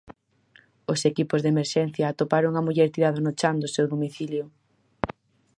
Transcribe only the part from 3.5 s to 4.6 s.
do seu domicilio.